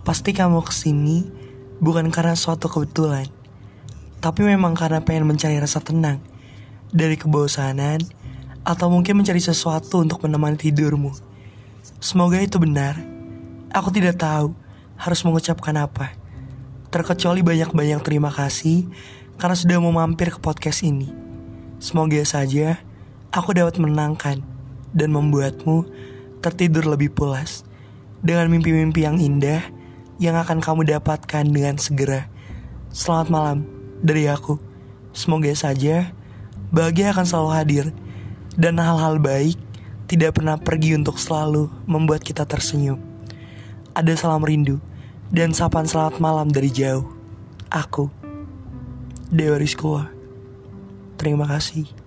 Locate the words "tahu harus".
14.20-15.20